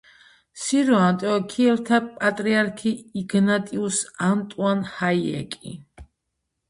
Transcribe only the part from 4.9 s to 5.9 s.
ჰაიეკი.